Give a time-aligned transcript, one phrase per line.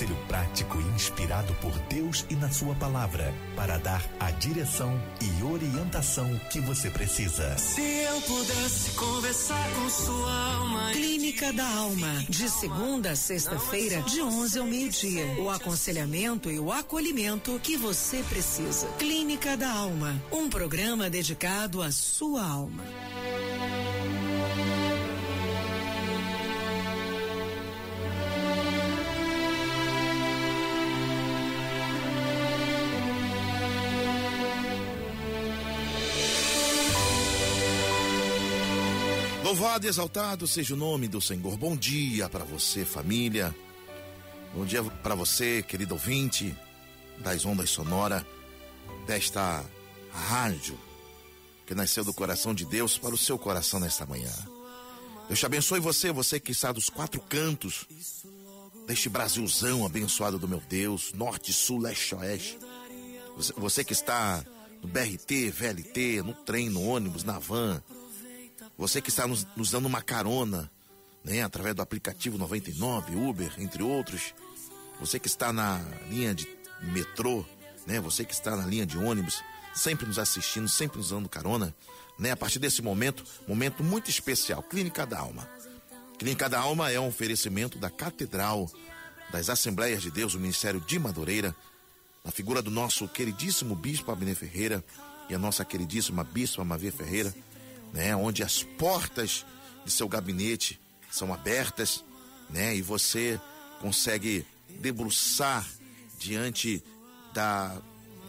[0.00, 4.98] Um conselho prático e inspirado por Deus e na Sua palavra para dar a direção
[5.20, 7.58] e orientação que você precisa.
[7.58, 10.90] Se eu pudesse conversar com sua alma.
[10.92, 15.26] Clínica da Alma, de segunda a sexta-feira, de 11 ao meio-dia.
[15.38, 18.86] O aconselhamento e o acolhimento que você precisa.
[18.98, 22.82] Clínica da Alma, um programa dedicado à sua alma.
[39.60, 41.54] Louvado e exaltado seja o nome do Senhor.
[41.58, 43.54] Bom dia para você, família.
[44.54, 46.56] Bom dia para você, querido ouvinte
[47.18, 48.26] das ondas sonora
[49.06, 49.62] desta
[50.10, 50.80] rádio
[51.66, 54.32] que nasceu do coração de Deus para o seu coração nesta manhã.
[55.28, 57.84] Deus te abençoe você, você que está dos quatro cantos
[58.86, 62.58] deste Brasilzão abençoado do meu Deus, norte, sul, leste, oeste.
[63.36, 64.42] Você, você que está
[64.80, 67.82] no BRT, VLT, no trem, no ônibus, na van,
[68.80, 70.70] você que está nos, nos dando uma carona,
[71.22, 74.34] né, através do aplicativo 99, Uber, entre outros.
[74.98, 75.78] Você que está na
[76.08, 76.48] linha de
[76.80, 77.44] metrô,
[77.86, 81.74] né, você que está na linha de ônibus, sempre nos assistindo, sempre nos dando carona,
[82.18, 82.30] né?
[82.30, 85.46] A partir desse momento, momento muito especial, Clínica da Alma.
[86.18, 88.70] Clínica da Alma é um oferecimento da Catedral
[89.30, 91.54] das Assembleias de Deus, o Ministério de Madureira,
[92.24, 94.82] na figura do nosso queridíssimo Bispo Abner Ferreira
[95.28, 97.34] e a nossa queridíssima Bispa Mavia Ferreira
[97.92, 98.14] né?
[98.14, 99.44] Onde as portas
[99.84, 102.04] de seu gabinete são abertas,
[102.48, 102.76] né?
[102.76, 103.40] E você
[103.80, 105.66] consegue debruçar
[106.18, 106.82] diante
[107.32, 107.80] da,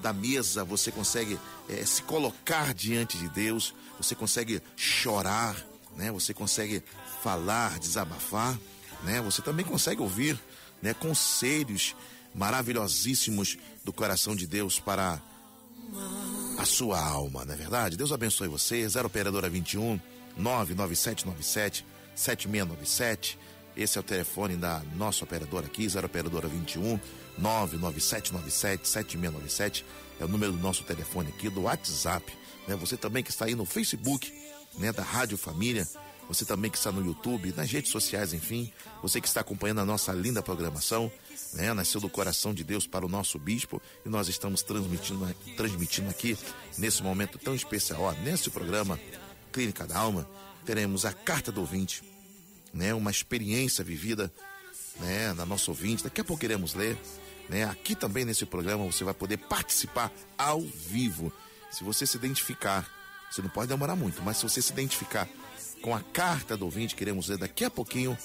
[0.01, 1.37] da mesa, você consegue
[1.69, 5.55] é, se colocar diante de Deus, você consegue chorar,
[5.95, 6.11] né?
[6.11, 6.83] Você consegue
[7.21, 8.57] falar, desabafar,
[9.03, 9.21] né?
[9.21, 10.39] Você também consegue ouvir,
[10.81, 10.93] né?
[10.93, 11.95] Conselhos
[12.33, 15.21] maravilhosíssimos do coração de Deus para
[16.57, 17.97] a sua alma, não é verdade?
[17.97, 18.87] Deus abençoe você.
[18.87, 19.99] 0 Operadora 21
[20.37, 21.85] 99797
[22.15, 23.37] 7697.
[23.75, 26.99] Esse é o telefone da nossa operadora aqui, 0 Operadora 21
[27.37, 29.85] 99797 7697.
[30.19, 32.31] É o número do nosso telefone aqui, do WhatsApp.
[32.67, 32.75] Né?
[32.75, 34.31] Você também que está aí no Facebook,
[34.77, 35.87] né, da Rádio Família.
[36.27, 38.71] Você também que está no YouTube, nas redes sociais, enfim.
[39.01, 41.11] Você que está acompanhando a nossa linda programação
[41.53, 41.73] né?
[41.73, 46.37] Nasceu do coração de Deus para o nosso bispo e nós estamos transmitindo, transmitindo aqui
[46.77, 48.99] nesse momento tão especial, ó, nesse programa
[49.51, 50.27] Clínica da Alma,
[50.65, 52.03] teremos a carta do ouvinte,
[52.73, 52.93] né?
[52.93, 54.31] Uma experiência vivida,
[54.99, 56.03] né, na nossa ouvinte.
[56.03, 56.97] Daqui a pouco iremos ler,
[57.49, 57.65] né?
[57.65, 61.31] Aqui também nesse programa você vai poder participar ao vivo.
[61.69, 62.89] Se você se identificar,
[63.29, 65.27] você não pode demorar muito, mas se você se identificar
[65.81, 68.17] com a carta do ouvinte, queremos ler daqui a pouquinho,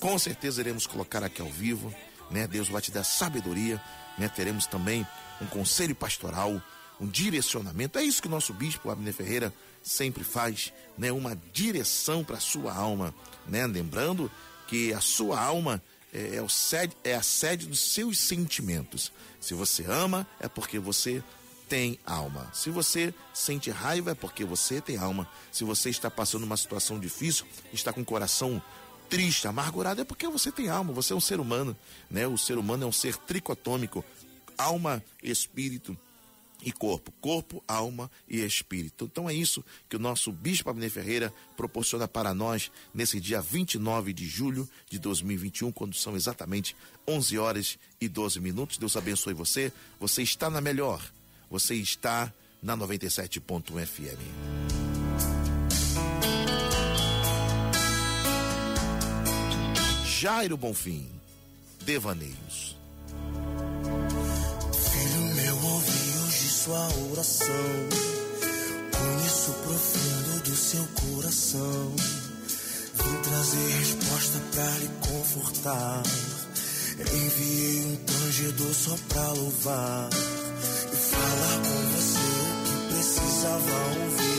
[0.00, 1.94] com certeza iremos colocar aqui ao vivo
[2.30, 2.46] né?
[2.46, 3.80] Deus vai te dar sabedoria,
[4.18, 4.28] né?
[4.28, 5.06] Teremos também
[5.40, 6.60] um conselho pastoral,
[7.00, 7.98] um direcionamento.
[7.98, 11.12] É isso que o nosso bispo Abner Ferreira sempre faz, né?
[11.12, 13.14] Uma direção para a sua alma,
[13.46, 13.66] né?
[13.66, 14.30] Lembrando
[14.66, 15.82] que a sua alma
[16.12, 19.12] é, é, o sede, é a sede dos seus sentimentos.
[19.40, 21.22] Se você ama, é porque você
[21.68, 22.48] tem alma.
[22.52, 25.28] Se você sente raiva, é porque você tem alma.
[25.52, 28.62] Se você está passando uma situação difícil, está com o coração
[29.08, 31.76] triste, amargurado, é porque você tem alma, você é um ser humano,
[32.10, 32.26] né?
[32.26, 34.04] O ser humano é um ser tricotômico,
[34.58, 35.96] alma, espírito
[36.62, 39.04] e corpo, corpo, alma e espírito.
[39.04, 44.12] Então é isso que o nosso bispo Abner Ferreira proporciona para nós nesse dia 29
[44.12, 46.74] de julho de 2021, quando são exatamente
[47.06, 48.78] 11 horas e 12 minutos.
[48.78, 49.72] Deus abençoe você.
[50.00, 51.02] Você está na melhor.
[51.50, 55.05] Você está na 97.1 FM.
[60.18, 61.06] Jairo Bonfim,
[61.84, 62.74] Devaneios.
[64.72, 67.66] Filho meu, ouvi hoje sua oração.
[68.96, 71.92] Conheço o profundo do seu coração.
[72.94, 76.02] Vim trazer resposta pra lhe confortar.
[76.98, 84.35] Enviei um tangedor só pra louvar e falar com você o que precisava ouvir.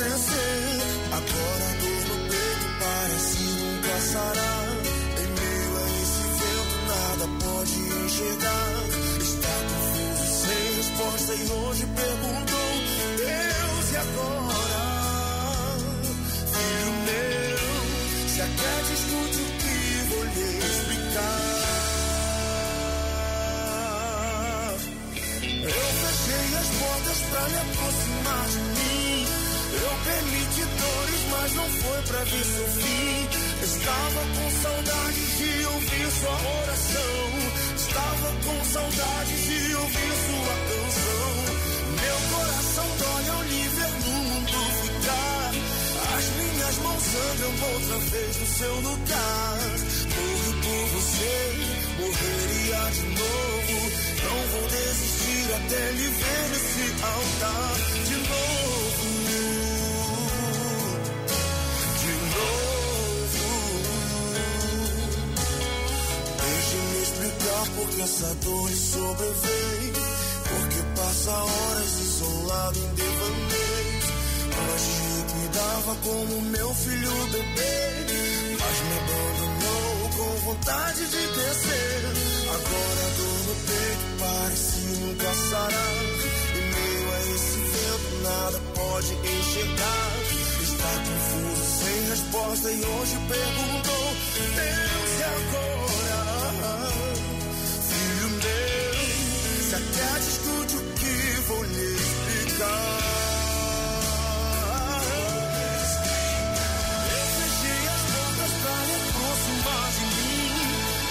[0.00, 0.14] Agora
[1.10, 4.66] a dor no peito parece nunca sarar.
[5.18, 7.74] Em meio a esse vento, nada pode
[8.04, 8.70] enxergar.
[9.20, 12.70] Está confuso, sem resposta, e hoje perguntou:
[13.16, 14.82] Deus, e agora?
[16.52, 17.66] Filho meu,
[18.28, 19.78] se quer discute o que
[20.10, 21.42] vou lhe explicar.
[25.64, 29.07] Eu fechei as portas pra me aproximar de mim.
[29.80, 33.48] Eu permiti dores, mas não foi pra ver seu fim.
[33.62, 37.18] Estava com saudade de ouvir sua oração.
[37.76, 41.48] Estava com saudade de ouvir sua canção.
[42.02, 43.42] Meu coração dói ao
[43.76, 45.52] ver no mundo ficar.
[46.16, 49.58] As minhas mãos sangram outra vez no seu lugar.
[50.14, 51.36] Morro por você,
[51.98, 53.78] morreria de novo.
[54.24, 57.74] Não vou desistir até lhe ver nesse altar
[58.06, 58.77] de novo.
[67.58, 69.92] Explicar por que essa dor lhe sobreveio.
[70.48, 74.04] Porque passa horas isolado em devaneios.
[74.58, 77.78] Antes lhe cuidava como meu filho bebê.
[78.60, 82.02] Mas me abandonou com vontade de crescer.
[82.48, 85.94] Agora a dor no peito parece nunca sarar.
[86.54, 90.08] Em meio a esse vento nada pode enxergar.
[90.62, 94.87] Está confuso, sem resposta e hoje perguntou:
[99.78, 102.98] acredita, escute o que vou lhe explicar.
[107.10, 110.50] Eu fechei as portas pra aproximar de mim.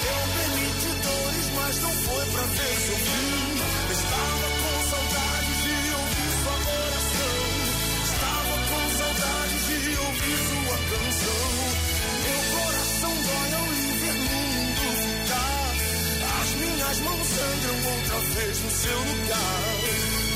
[0.07, 3.36] Eu permiti dores, mas não foi pra ver seu fim.
[16.87, 19.61] Minhas mãos sangram outra vez no seu lugar.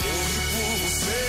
[0.04, 1.22] Morri por você,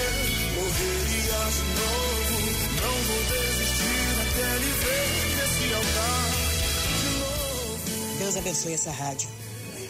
[0.57, 2.35] morreria de novo.
[2.83, 6.31] Não vou desistir até lhe ver nesse altar
[6.99, 8.19] de novo.
[8.19, 9.29] Deus abençoe essa rádio,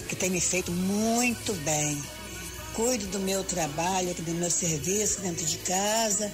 [0.09, 2.03] que tem me feito muito bem.
[2.75, 6.33] Cuido do meu trabalho, do meu serviço dentro de casa.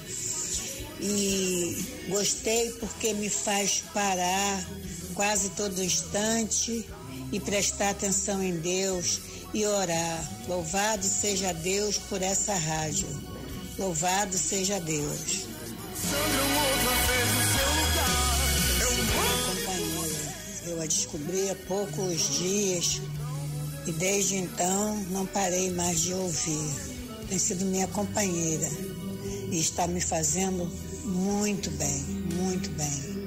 [1.01, 4.67] E gostei porque me faz parar
[5.15, 6.85] quase todo instante
[7.33, 9.21] e prestar atenção em Deus
[9.53, 10.31] e orar.
[10.47, 13.09] Louvado seja Deus por essa rádio.
[13.79, 15.47] Louvado seja Deus.
[19.47, 20.35] Companheira.
[20.67, 23.01] Eu a descobri há poucos dias
[23.87, 26.75] e desde então não parei mais de ouvir.
[27.29, 28.69] Tem sido minha companheira
[29.51, 30.71] e está me fazendo
[31.05, 32.03] muito bem,
[32.35, 33.18] muito bem.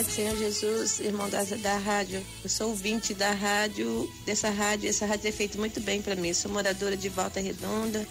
[0.00, 2.24] Pai do Senhor Jesus, irmão da, da rádio.
[2.42, 4.88] Eu sou ouvinte da rádio, dessa rádio.
[4.88, 6.32] Essa rádio tem é feito muito bem para mim.
[6.32, 8.08] Sou moradora de Volta Redonda.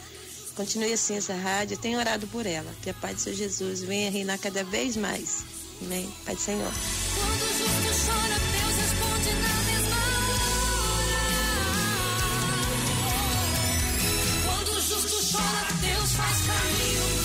[0.55, 1.79] Continue assim essa rádio.
[1.79, 2.71] Tenho orado por ela.
[2.83, 5.43] Que a paz do Senhor Jesus venha reinar cada vez mais.
[5.81, 6.07] Amém.
[6.25, 6.71] Pai do Senhor.
[7.15, 8.85] Quando justo chora, Deus na
[14.79, 17.18] justo chora, Deus faz caminho.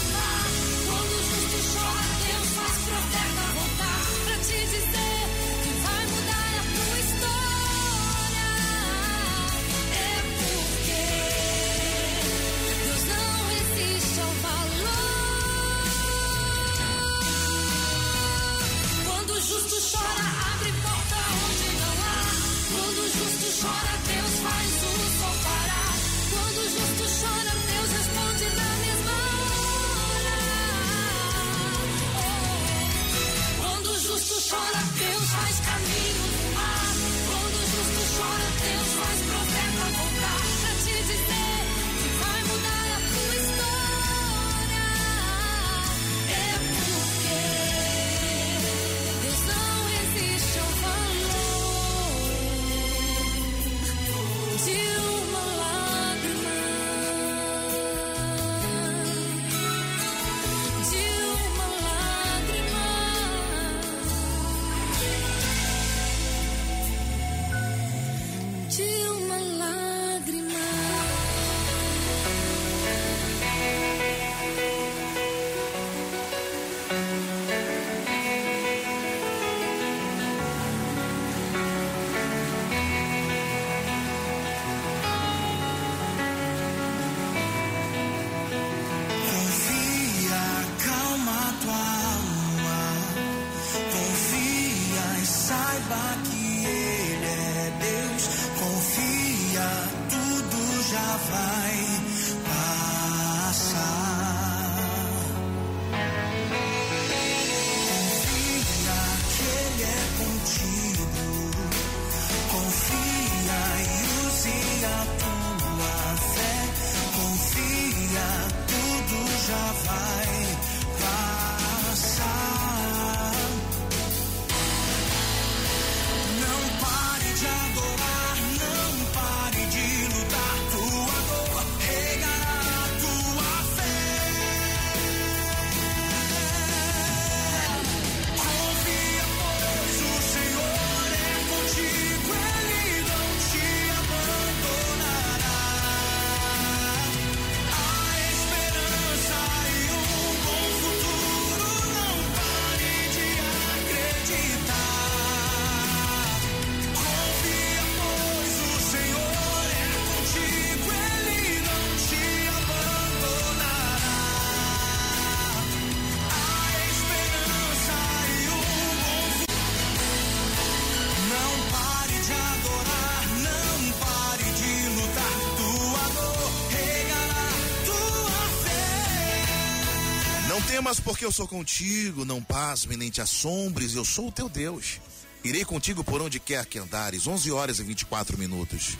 [181.00, 185.00] porque eu sou contigo, não pasme nem te assombres, eu sou o teu Deus.
[185.44, 187.26] Irei contigo por onde quer que andares.
[187.26, 188.96] 11 horas e 24 minutos.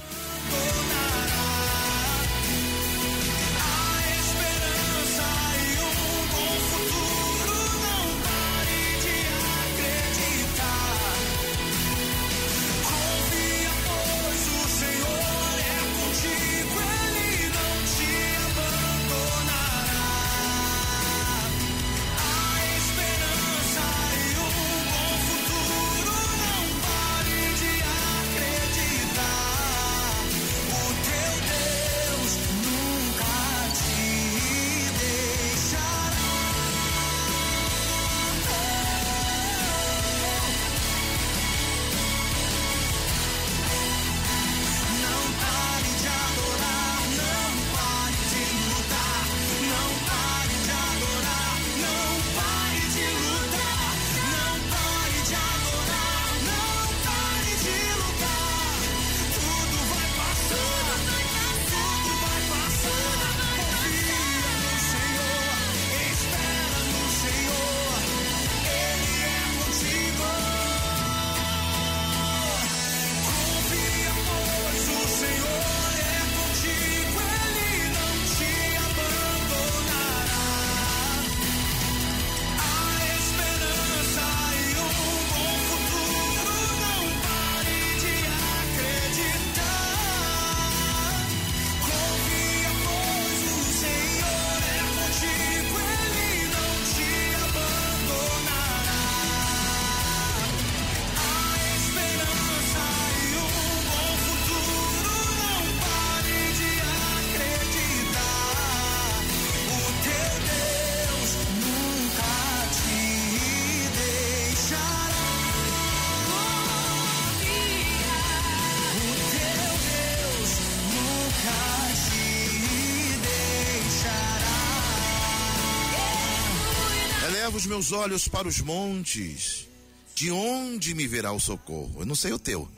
[127.64, 129.66] Os meus olhos para os montes,
[130.14, 132.00] de onde me virá o socorro?
[132.00, 132.68] Eu não sei o teu,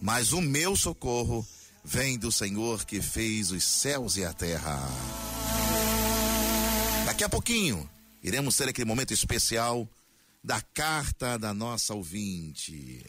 [0.00, 1.44] mas o meu socorro
[1.84, 4.78] vem do Senhor que fez os céus e a terra.
[7.04, 7.90] Daqui a pouquinho,
[8.22, 9.88] iremos ter aquele momento especial
[10.42, 13.04] da carta da nossa ouvinte.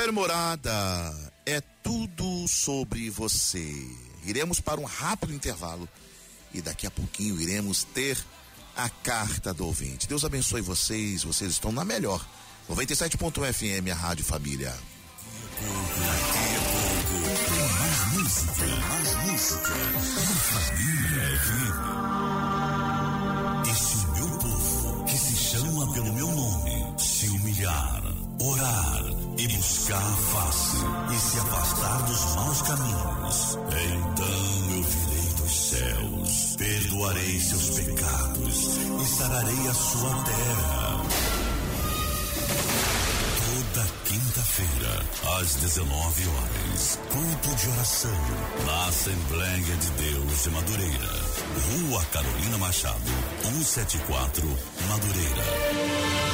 [0.00, 3.86] Ministério Morada é tudo sobre você.
[4.24, 5.86] Iremos para um rápido intervalo
[6.54, 8.16] e daqui a pouquinho iremos ter
[8.74, 10.08] a carta do ouvinte.
[10.08, 12.26] Deus abençoe vocês, vocês estão na melhor.
[12.70, 14.74] 97.fm, a Rádio Família.
[17.78, 19.74] Mais música, mais música.
[19.74, 21.09] Família
[30.20, 30.76] face
[31.12, 39.06] e se afastar dos maus caminhos, então eu virei dos céus, perdoarei seus pecados e
[39.06, 41.02] sararei a sua terra.
[43.46, 45.02] Toda quinta-feira,
[45.40, 48.20] às 19 horas, culto de oração
[48.66, 53.10] na Assembleia de Deus de Madureira Rua Carolina Machado,
[53.42, 54.46] 174,
[54.88, 56.29] Madureira.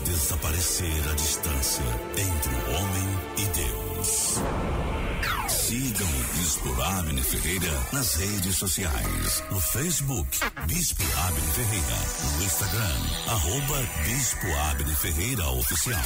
[0.00, 1.84] Desaparecer a distância
[2.16, 4.87] entre o homem e Deus.
[5.68, 9.44] Sigam o Bispo Abner Ferreira nas redes sociais.
[9.50, 11.96] No Facebook, Bispo Abner Ferreira.
[12.38, 16.00] No Instagram, arroba Bispo Abner Ferreira Oficial.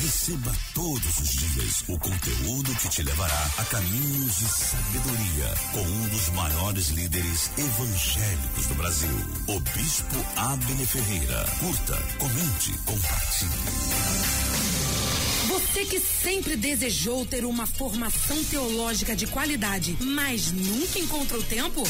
[0.00, 6.08] Receba todos os dias o conteúdo que te levará a caminhos de sabedoria com um
[6.08, 11.46] dos maiores líderes evangélicos do Brasil, o Bispo Abner Ferreira.
[11.60, 14.51] Curta, comente, compartilhe.
[15.72, 21.82] Você que sempre desejou ter uma formação teológica de qualidade, mas nunca encontrou tempo?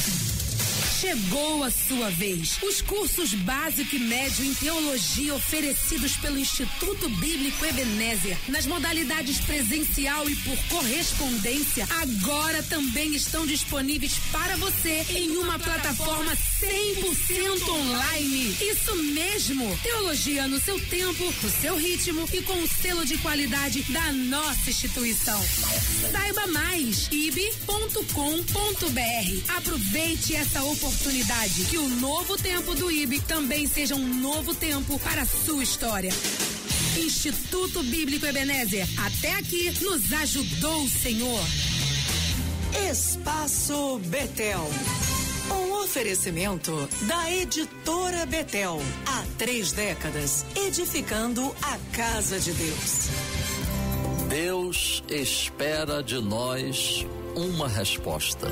[1.03, 2.61] Chegou a sua vez.
[2.63, 10.31] Os cursos básico e médio em teologia oferecidos pelo Instituto Bíblico Ebenezer, nas modalidades presencial
[10.31, 18.57] e por correspondência, agora também estão disponíveis para você em uma plataforma 100% online.
[18.61, 19.77] Isso mesmo!
[19.83, 24.71] Teologia no seu tempo, no seu ritmo e com o selo de qualidade da nossa
[24.71, 25.43] instituição.
[26.13, 27.97] Saiba mais ib.com.br.
[29.57, 30.92] Aproveite essa oportunidade
[31.69, 36.11] que o novo tempo do IB também seja um novo tempo para a sua história.
[36.99, 41.41] Instituto Bíblico Ebenezer, até aqui nos ajudou o Senhor.
[42.91, 44.69] Espaço Betel.
[45.51, 48.81] Um oferecimento da editora Betel.
[49.07, 53.09] Há três décadas, edificando a casa de Deus.
[54.29, 58.49] Deus espera de nós uma resposta.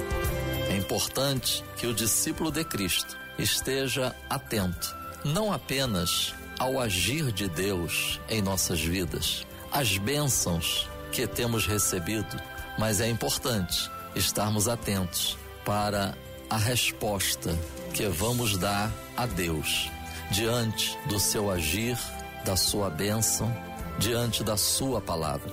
[0.71, 8.21] É importante que o discípulo de Cristo esteja atento, não apenas ao agir de Deus
[8.29, 12.41] em nossas vidas, às bênçãos que temos recebido,
[12.79, 16.17] mas é importante estarmos atentos para
[16.49, 17.59] a resposta
[17.93, 19.91] que vamos dar a Deus
[20.31, 21.99] diante do seu agir,
[22.45, 23.53] da sua bênção,
[23.99, 25.51] diante da sua palavra.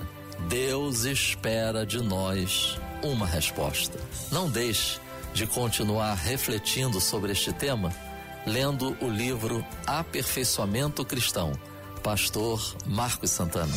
[0.48, 3.98] Deus espera de nós uma resposta.
[4.30, 5.00] Não deixe
[5.38, 7.94] de continuar refletindo sobre este tema,
[8.44, 11.52] lendo o livro Aperfeiçoamento Cristão,
[12.02, 13.72] pastor Marcos Santana.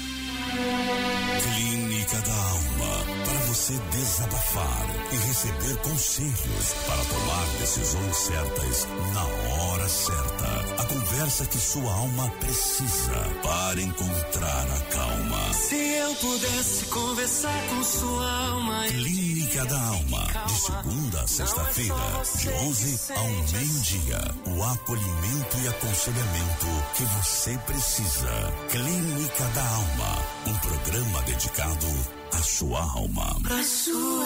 [0.53, 9.25] Длинный Clínica da Alma, para você desabafar e receber conselhos para tomar decisões certas na
[9.25, 10.83] hora certa.
[10.83, 15.53] A conversa que sua alma precisa para encontrar a calma.
[15.55, 18.85] Se eu pudesse conversar com sua alma.
[18.89, 21.95] Clínica da Alma, de segunda a sexta-feira,
[22.39, 24.35] de 11 ao meio-dia.
[24.47, 28.53] O acolhimento e aconselhamento que você precisa.
[28.71, 31.92] Clínica da Alma, um programa dedicado
[32.33, 33.37] à sua alma.
[33.51, 34.25] A sua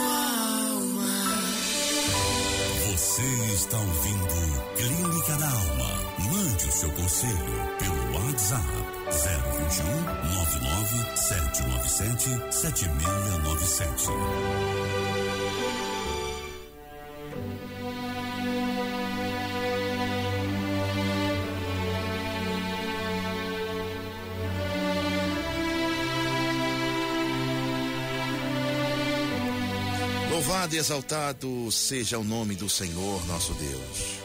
[0.71, 1.07] alma.
[2.93, 3.23] Você
[3.55, 4.35] está ouvindo
[4.77, 5.91] Clínica da Alma.
[6.33, 8.67] Mande o seu conselho pelo WhatsApp
[9.11, 9.85] 021
[10.35, 14.07] 99 797 7697.
[30.67, 34.19] Louvado e exaltado seja o nome do Senhor nosso Deus.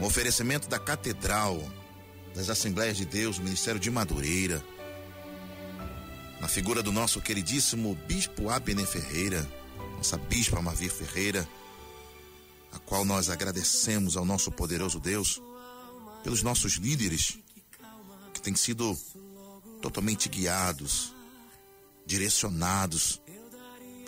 [0.00, 1.60] Um oferecimento da Catedral
[2.36, 4.64] das Assembleias de Deus, Ministério de Madureira,
[6.40, 9.44] na figura do nosso queridíssimo Bispo Abner Ferreira,
[9.96, 11.48] nossa Bispa Mavir Ferreira,
[12.70, 15.42] a qual nós agradecemos ao nosso poderoso Deus
[16.22, 17.38] pelos nossos líderes
[18.32, 18.96] que têm sido
[19.82, 21.12] totalmente guiados,
[22.06, 23.20] direcionados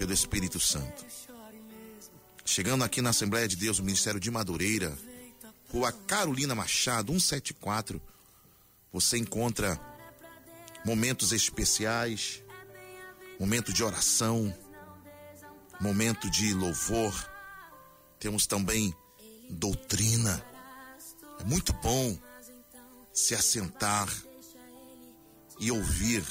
[0.00, 1.04] pelo Espírito Santo.
[2.42, 4.96] Chegando aqui na Assembleia de Deus, o Ministério de Madureira,
[5.70, 8.00] Rua Carolina Machado, 174,
[8.90, 9.78] você encontra
[10.86, 12.42] momentos especiais,
[13.38, 14.56] momento de oração,
[15.78, 17.12] momento de louvor.
[18.18, 18.94] Temos também
[19.50, 20.42] doutrina.
[21.40, 22.18] É muito bom
[23.12, 24.08] se assentar
[25.58, 26.24] e ouvir,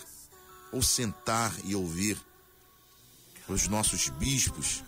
[0.71, 2.17] ou sentar e ouvir
[3.53, 4.83] os nossos bispos,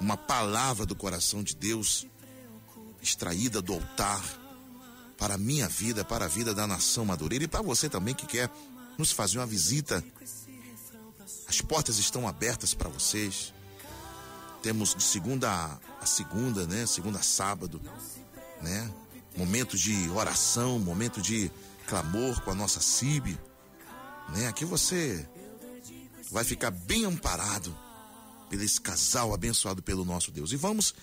[0.00, 2.06] uma palavra do coração de Deus
[3.02, 4.22] extraída do altar
[5.16, 8.26] para a minha vida, para a vida da nação Madureira e para você também que
[8.26, 8.50] quer
[8.96, 10.04] nos fazer uma visita.
[11.48, 13.52] As portas estão abertas para vocês.
[14.62, 16.86] Temos de segunda a segunda, né?
[16.86, 17.80] Segunda a sábado,
[18.60, 18.90] né?
[19.36, 21.50] Momento de oração, momento de
[21.86, 23.38] clamor com a nossa CIB,
[24.30, 24.48] né?
[24.48, 25.28] Aqui você
[26.30, 27.76] vai ficar bem amparado
[28.48, 30.52] pelo esse casal abençoado pelo nosso Deus.
[30.52, 30.94] E vamos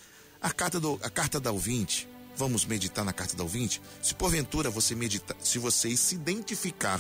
[0.42, 2.08] a carta do a carta da ouvinte.
[2.38, 3.82] Vamos meditar na carta da ouvinte.
[4.02, 7.00] Se porventura você meditar, se você se identificar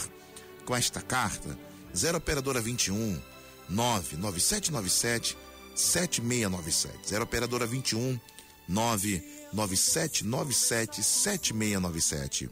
[0.66, 1.58] com esta carta,
[1.96, 3.22] 0 operadora 21
[3.70, 5.38] 99797
[5.76, 7.10] 7697.
[7.10, 8.20] 0 operadora 21
[8.68, 12.50] 99797 7697.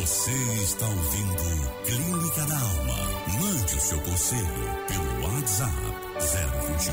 [0.00, 0.30] Você
[0.64, 1.42] está ouvindo
[1.84, 3.11] Clínica da Alma.
[3.40, 5.72] Mande o seu conselho pelo WhatsApp
[6.68, 6.92] 021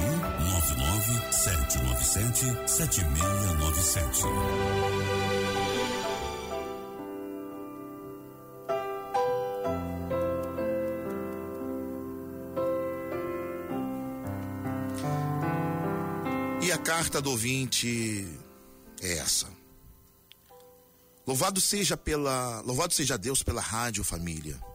[0.49, 4.23] 99 797 7697.
[16.61, 18.27] E a carta do ouvinte
[19.01, 19.47] é essa.
[21.25, 24.68] Louvado seja pela, louvado seja Deus pela rádio família.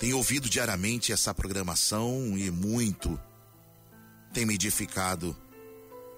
[0.00, 3.20] Tenho ouvido diariamente essa programação e muito
[4.32, 5.36] tem me edificado,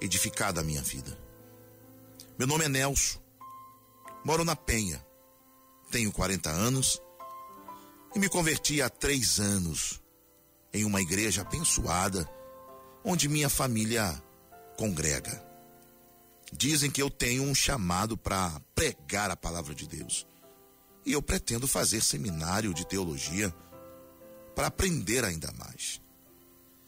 [0.01, 1.19] edificado a minha vida.
[2.39, 3.19] Meu nome é Nelson.
[4.25, 5.05] Moro na Penha.
[5.91, 7.03] Tenho 40 anos
[8.15, 10.01] e me converti há três anos
[10.73, 12.25] em uma igreja abençoada
[13.05, 14.23] onde minha família
[14.77, 15.45] congrega.
[16.53, 20.25] Dizem que eu tenho um chamado para pregar a palavra de Deus.
[21.05, 23.53] E eu pretendo fazer seminário de teologia
[24.55, 26.01] para aprender ainda mais.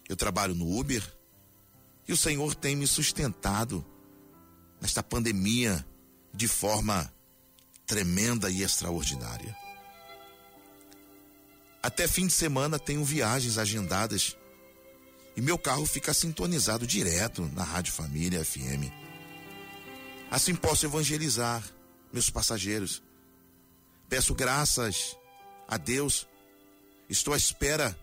[0.09, 1.03] Eu trabalho no Uber
[2.07, 3.85] e o Senhor tem me sustentado
[4.81, 5.85] nesta pandemia
[6.33, 7.12] de forma
[7.87, 9.57] tremenda e extraordinária.
[11.83, 14.37] Até fim de semana tenho viagens agendadas
[15.37, 18.90] e meu carro fica sintonizado direto na Rádio Família FM.
[20.31, 21.62] Assim posso evangelizar
[22.12, 23.03] meus passageiros.
[24.09, 25.16] Peço graças
[25.68, 26.27] a Deus.
[27.08, 27.96] Estou à espera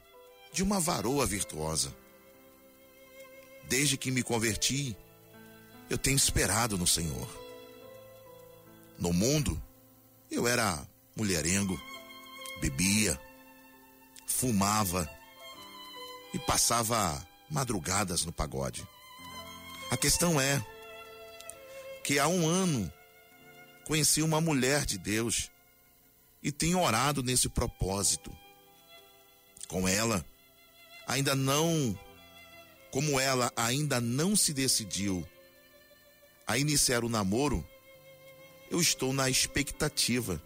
[0.53, 1.95] de uma varoa virtuosa.
[3.67, 4.95] Desde que me converti,
[5.89, 7.29] eu tenho esperado no Senhor.
[8.97, 9.61] No mundo,
[10.29, 11.79] eu era mulherengo,
[12.59, 13.19] bebia,
[14.27, 15.09] fumava
[16.33, 18.87] e passava madrugadas no pagode.
[19.89, 20.65] A questão é
[22.03, 22.91] que há um ano
[23.85, 25.51] conheci uma mulher de Deus
[26.41, 28.35] e tenho orado nesse propósito.
[29.71, 30.25] Com ela,
[31.07, 31.97] ainda não,
[32.91, 35.25] como ela ainda não se decidiu
[36.45, 37.65] a iniciar o namoro,
[38.69, 40.43] eu estou na expectativa,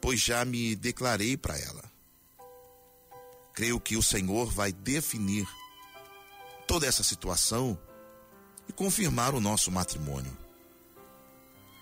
[0.00, 1.84] pois já me declarei para ela.
[3.52, 5.46] Creio que o Senhor vai definir
[6.66, 7.78] toda essa situação
[8.66, 10.34] e confirmar o nosso matrimônio.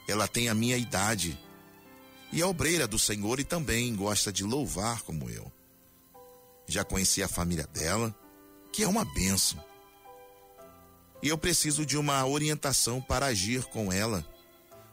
[0.09, 1.38] Ela tem a minha idade
[2.33, 5.57] e é obreira do Senhor e também gosta de louvar como eu.
[6.68, 8.14] Já conheci a família dela,
[8.72, 9.62] que é uma bênção.
[11.22, 14.24] E eu preciso de uma orientação para agir com ela,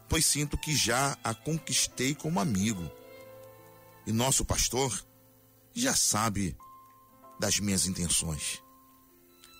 [0.09, 2.89] pois sinto que já a conquistei como amigo.
[4.07, 5.05] E nosso pastor
[5.73, 6.55] já sabe
[7.39, 8.61] das minhas intenções.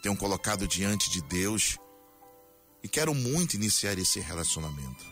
[0.02, 1.78] Tenho colocado diante de Deus
[2.82, 5.04] e quero muito iniciar esse relacionamento.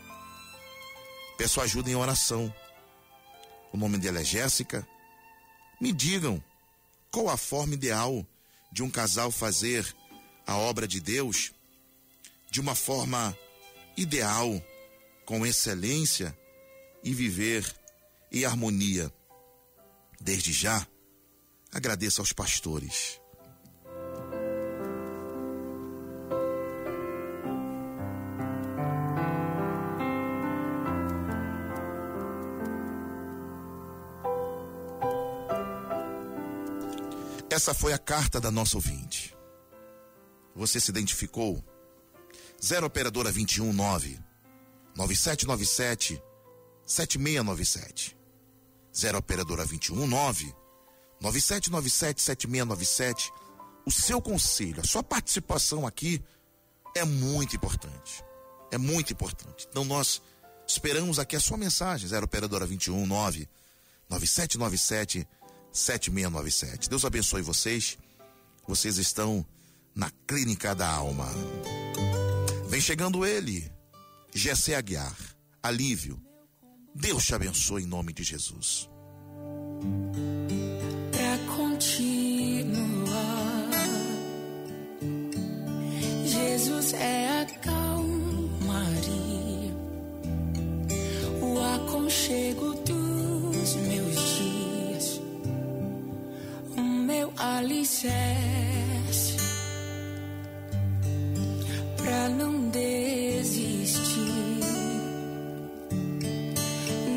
[1.36, 2.52] Peço ajuda em oração.
[3.72, 4.86] O nome dela é Jéssica.
[5.80, 6.42] Me digam
[7.14, 8.26] qual a forma ideal
[8.72, 9.94] de um casal fazer
[10.44, 11.52] a obra de Deus
[12.50, 13.38] de uma forma
[13.96, 14.60] ideal,
[15.24, 16.36] com excelência
[17.04, 17.72] e viver
[18.32, 19.12] em harmonia.
[20.20, 20.84] Desde já,
[21.70, 23.20] agradeço aos pastores.
[37.54, 39.32] Essa foi a carta da nossa ouvinte.
[40.56, 41.64] Você se identificou?
[42.60, 44.18] 0 operadora 219
[44.96, 46.20] 9797
[46.84, 48.18] 7697.
[48.92, 50.52] 0 operadora 219
[51.20, 53.32] 9797 7697.
[53.86, 56.20] O seu conselho, a sua participação aqui
[56.96, 58.24] é muito importante.
[58.72, 59.68] É muito importante.
[59.70, 60.20] Então nós
[60.66, 63.48] esperamos aqui a sua mensagem, 0 operadora 219
[64.10, 65.24] 9797
[65.74, 66.88] 7697.
[66.88, 67.98] Deus abençoe vocês.
[68.66, 69.44] Vocês estão
[69.94, 71.28] na Clínica da Alma.
[72.68, 73.70] Vem chegando ele,
[74.32, 75.16] Gessé Aguiar,
[75.62, 76.18] alívio.
[76.94, 78.88] Deus te abençoe em nome de Jesus.
[81.10, 83.14] Pra continuar,
[86.24, 89.04] Jesus é a calmaria,
[91.42, 92.83] o aconchego
[97.44, 99.36] alicerce
[101.96, 104.24] pra não desistir.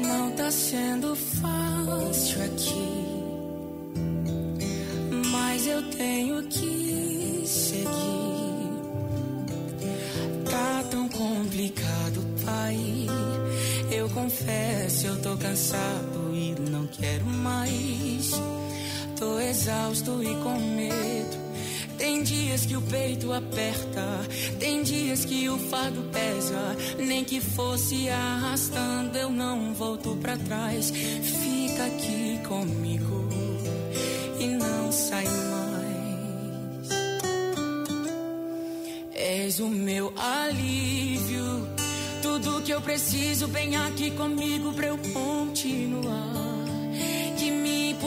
[0.06, 2.98] Não tá sendo fácil aqui,
[5.32, 7.88] mas eu tenho que seguir.
[10.50, 13.08] Tá tão complicado, pai.
[13.92, 18.32] Eu confesso, eu tô cansado e não quero mais.
[19.18, 21.48] Tô exausto e com medo.
[21.98, 24.06] Tem dias que o peito aperta,
[24.60, 26.78] tem dias que o fardo pesa.
[27.00, 30.92] Nem que fosse arrastando, eu não volto pra trás.
[30.92, 33.28] Fica aqui comigo
[34.40, 36.90] e não sai mais.
[39.16, 41.68] És o meu alívio,
[42.22, 46.47] tudo que eu preciso, vem aqui comigo pra eu continuar.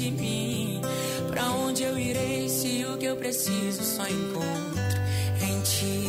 [0.00, 0.80] de mim.
[1.28, 4.98] Pra onde eu irei se o que eu preciso só encontro
[5.42, 6.00] em ti?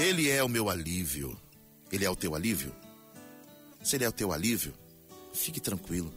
[0.00, 1.36] Ele é o meu alívio.
[1.90, 2.72] Ele é o teu alívio?
[3.82, 4.72] Se ele é o teu alívio,
[5.34, 6.14] fique tranquilo.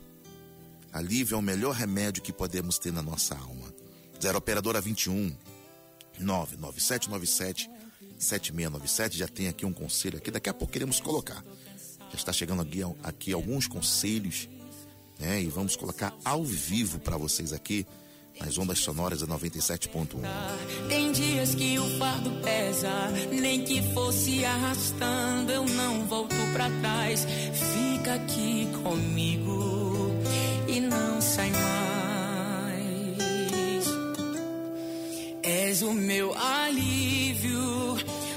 [0.94, 3.74] Alívio é o melhor remédio que podemos ter na nossa alma.
[4.22, 5.36] Zero Operadora 21
[6.20, 7.70] 99797
[8.20, 9.18] 7697.
[9.18, 10.30] Já tem aqui um conselho aqui.
[10.30, 11.44] Daqui a pouco queremos colocar.
[12.16, 14.50] Está chegando aqui, aqui alguns conselhos,
[15.20, 15.42] né?
[15.42, 17.86] E vamos colocar ao vivo para vocês aqui
[18.40, 20.08] nas ondas sonoras da 97.1.
[20.90, 22.90] Tem dias que o fardo pesa,
[23.32, 27.26] nem que fosse arrastando, eu não volto pra trás.
[27.26, 30.12] Fica aqui comigo
[30.68, 31.66] e não sai mais.
[35.44, 37.98] És o meu alívio,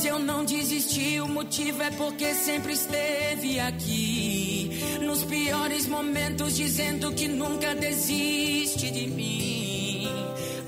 [0.00, 4.70] Se eu não desisti, o motivo é porque sempre esteve aqui.
[5.02, 10.08] Nos piores momentos, dizendo que nunca desiste de mim.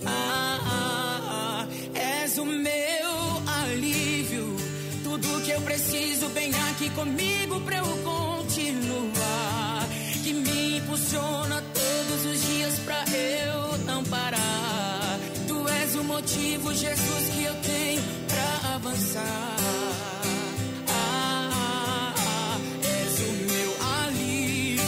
[0.05, 1.69] Ah, ah, ah,
[1.99, 3.13] és o meu
[3.63, 4.55] alívio.
[5.03, 9.89] Tudo que eu preciso, vem aqui comigo pra eu continuar.
[10.23, 15.19] Que me impulsiona todos os dias pra eu não parar.
[15.49, 18.22] Tu és o motivo, Jesus, que eu tenho
[18.83, 19.57] avançar.
[20.89, 24.83] Ah, és o meu alívio,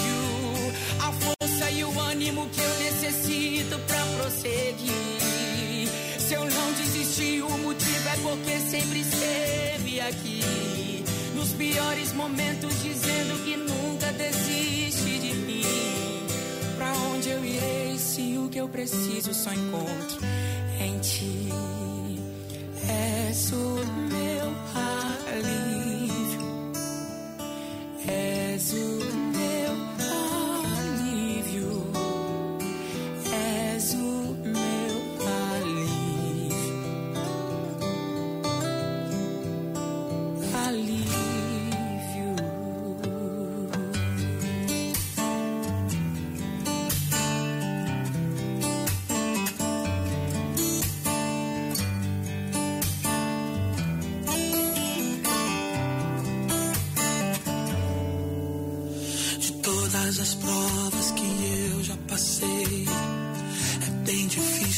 [1.01, 5.89] a força e o ânimo que eu necessito pra prosseguir.
[6.19, 11.05] Se eu não desisti, o motivo é porque sempre esteve aqui.
[11.37, 15.63] Nos piores momentos, dizendo que nunca desiste de mim.
[16.77, 20.19] Pra onde eu irei se o que eu preciso só encontro
[20.81, 21.94] em ti?
[22.95, 23.69] És o
[24.11, 24.49] meu
[25.33, 26.47] alívio,
[28.07, 29.44] és o meu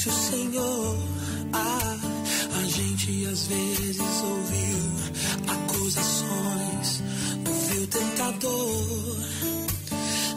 [0.07, 0.97] difícil, Senhor.
[1.53, 1.99] Ah,
[2.55, 4.87] a A gente às vezes ouviu
[5.49, 7.03] acusações
[7.43, 9.17] do vil tentador.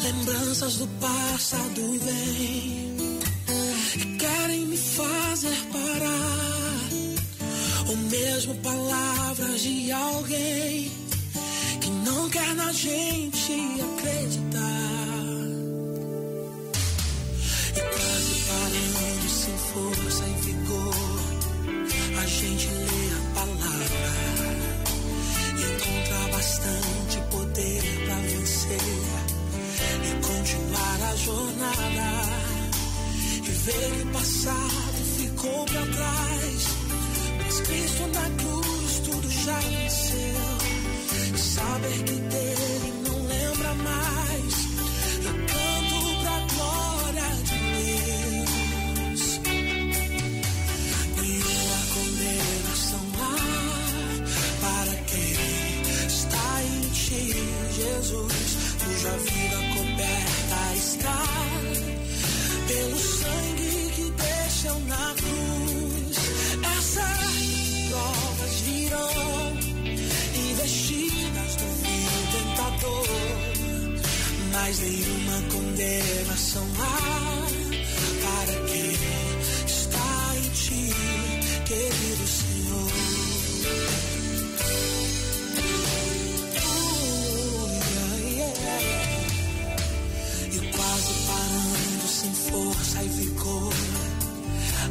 [0.04, 2.98] Lembranças do passado vêm
[3.96, 6.90] e querem me fazer parar.
[7.90, 10.92] Ou mesmo palavras de alguém
[11.82, 15.09] que não quer na gente acreditar.
[19.80, 20.96] Força e vigor,
[22.22, 24.50] a gente lê a palavra
[25.70, 29.00] encontra bastante poder para vencer
[30.04, 32.10] e continuar a jornada.
[33.38, 36.68] E ver que o passado ficou para trás,
[37.38, 40.40] mas Cristo na cruz tudo já venceu.
[41.34, 44.29] E saber que dele não lembra mais,
[58.10, 61.24] Jesus, cuja vida coberta está
[62.68, 66.18] pelo sangue que desceu na cruz.
[66.78, 69.58] Essas provas virão
[70.50, 73.08] investidas do vil tentador,
[74.54, 76.98] mas nenhuma condenação há
[78.26, 78.92] para quem
[79.68, 80.94] está em ti,
[81.68, 82.49] querido Senhor.
[92.80, 93.74] Força e vigor,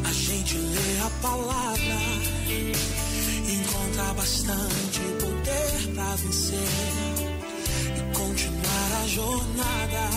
[0.05, 1.97] a gente lê a palavra.
[3.49, 6.69] Encontra bastante poder pra vencer.
[7.97, 10.11] E continuar a jornada.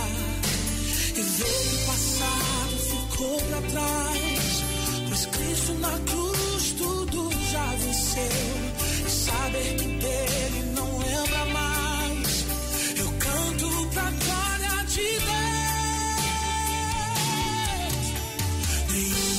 [1.09, 4.63] E que o passado ficou pra trás.
[5.07, 9.05] Pois Cristo na cruz tudo já venceu.
[9.05, 12.45] E saber que dele não lembra mais.
[12.97, 14.50] Eu canto pra glória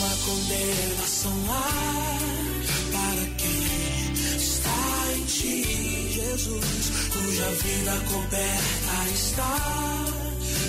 [0.03, 2.18] nenhuma condenação há
[2.92, 10.05] para quem está em ti, Jesus, cuja vida coberta está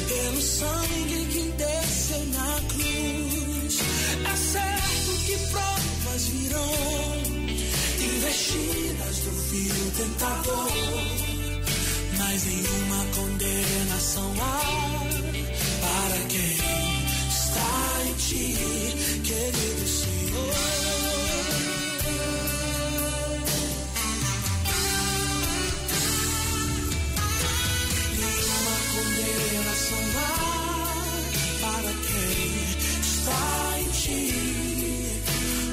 [0.07, 3.79] pelo sangue que desceu na cruz.
[4.31, 6.73] É certo que provas virão,
[7.99, 10.71] investidas do vil tentador,
[12.17, 14.93] mas nenhuma condenação há
[15.81, 16.62] para quem
[19.51, 20.55] querido Senhor.
[28.19, 30.25] Nenhuma condenação há
[31.61, 32.45] para quem
[33.01, 34.21] está em ti,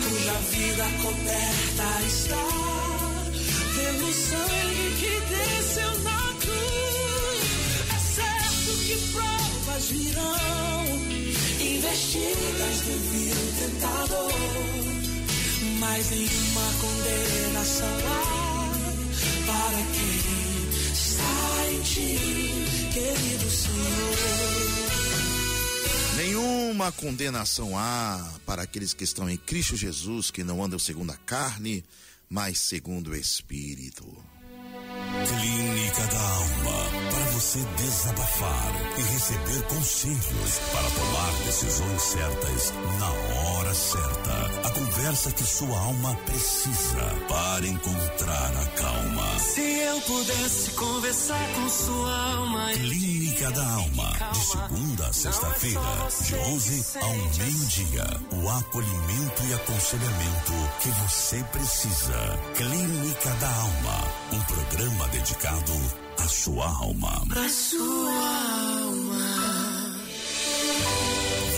[0.02, 2.46] cuja vida coberta está
[3.76, 7.44] pelo sangue que desceu na cruz.
[7.94, 10.84] É certo que provas virão,
[11.60, 13.09] investidas do
[15.80, 18.70] mas nenhuma condenação há
[19.46, 22.20] para quem está em ti,
[22.92, 24.50] querido Senhor.
[26.18, 31.16] Nenhuma condenação há para aqueles que estão em Cristo Jesus, que não andam segundo a
[31.16, 31.82] carne,
[32.28, 34.04] mas segundo o Espírito.
[35.26, 37.10] Clínica da Alma.
[37.10, 43.11] Para você desabafar e receber conselhos para tomar decisões certas na
[43.41, 44.68] hora certa.
[44.68, 49.38] A conversa que sua alma precisa para encontrar a calma.
[49.38, 52.72] Se eu pudesse conversar com sua alma.
[52.74, 54.12] Clínica da Alma.
[54.32, 55.80] De segunda a sexta-feira,
[56.22, 58.05] de 11 ao meio-dia.
[58.32, 62.38] O acolhimento e aconselhamento que você precisa.
[62.55, 64.05] Clínica da Alma.
[64.32, 67.22] Um programa dedicado sua alma.
[67.34, 68.12] A sua
[68.82, 69.18] alma.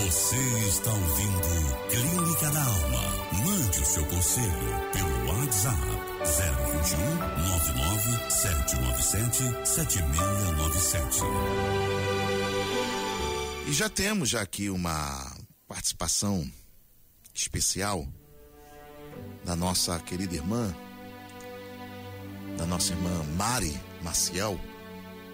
[0.01, 3.03] Você está ouvindo Clínica da Alma.
[3.45, 5.77] Mande o seu conselho pelo WhatsApp
[6.23, 7.05] 021
[7.49, 11.21] 99 797 7697.
[13.69, 15.37] E já temos já aqui uma
[15.69, 16.51] participação
[17.35, 18.07] especial
[19.45, 20.75] da nossa querida irmã,
[22.57, 24.59] da nossa irmã Mari Maciel.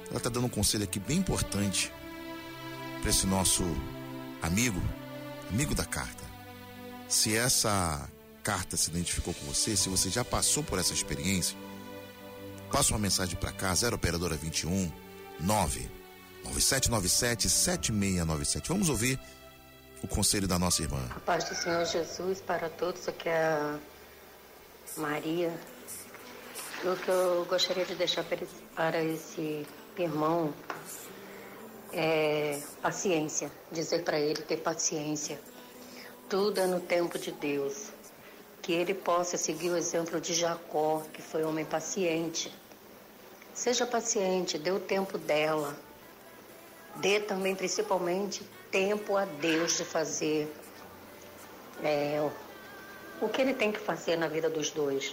[0.09, 1.93] Ela está dando um conselho aqui bem importante
[3.01, 3.65] para esse nosso
[4.43, 4.81] amigo,
[5.51, 6.25] amigo da carta.
[7.09, 8.09] Se essa
[8.43, 11.57] carta se identificou com você, se você já passou por essa experiência,
[12.73, 14.91] passa uma mensagem para cá, 0 operadora 21
[15.41, 15.91] 9
[16.45, 18.69] 9797 7697.
[18.69, 19.19] Vamos ouvir
[20.03, 21.01] o conselho da nossa irmã.
[21.11, 23.09] A paz do Senhor Jesus para todos.
[23.09, 23.79] Aqui é a
[24.97, 25.53] Maria.
[26.85, 28.25] O que eu gostaria de deixar
[28.77, 29.67] para esse
[29.99, 30.55] irmão
[31.93, 35.41] é paciência, dizer para ele ter paciência.
[36.29, 37.89] Tudo é no tempo de Deus.
[38.63, 42.55] Que ele possa seguir o exemplo de Jacó, que foi homem paciente.
[43.53, 45.77] Seja paciente, dê o tempo dela.
[46.97, 50.49] Dê também, principalmente, tempo a Deus de fazer
[51.83, 52.25] é,
[53.21, 55.13] o que ele tem que fazer na vida dos dois.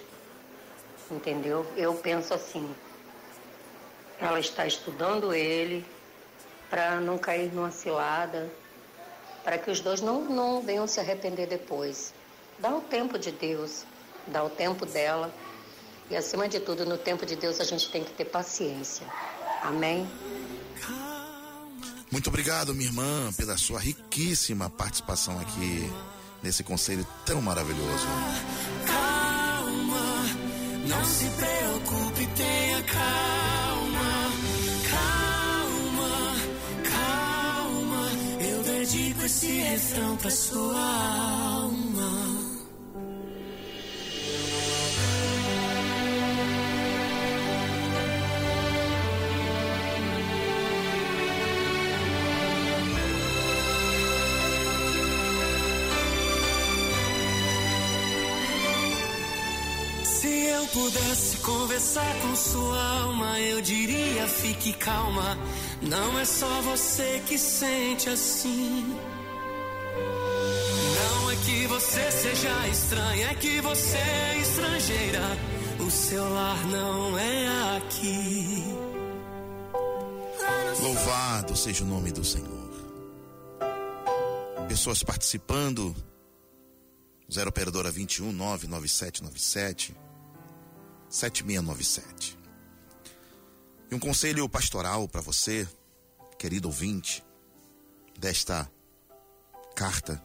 [1.09, 1.65] Entendeu?
[1.75, 2.73] Eu penso assim.
[4.19, 5.85] Ela está estudando ele
[6.69, 8.51] para não cair numa cilada,
[9.43, 12.13] para que os dois não, não venham se arrepender depois.
[12.57, 13.85] Dá o tempo de Deus,
[14.27, 15.31] dá o tempo dela.
[16.09, 19.05] E acima de tudo, no tempo de Deus, a gente tem que ter paciência.
[19.61, 20.07] Amém?
[22.11, 25.91] Muito obrigado, minha irmã, pela sua riquíssima participação aqui
[26.41, 28.07] nesse conselho tão maravilhoso.
[30.87, 34.31] Não se preocupe, tenha calma.
[34.91, 36.35] Calma,
[36.83, 38.09] calma,
[38.39, 41.94] eu dedico esse refrão pra sua alma.
[60.95, 65.37] Pudesse conversar com sua alma, eu diria: fique calma.
[65.81, 68.97] Não é só você que sente assim.
[70.95, 75.21] Não é que você seja estranha, é que você é estrangeira.
[75.85, 78.63] O seu lar não é aqui.
[80.81, 82.69] Louvado seja o nome do Senhor.
[84.69, 85.93] Pessoas participando.
[87.31, 90.04] 0 operadora 21 99797
[91.15, 92.37] 7697.
[93.89, 95.65] E um conselho pastoral para você,
[96.37, 97.23] querido ouvinte,
[98.19, 98.69] desta
[99.73, 100.21] carta.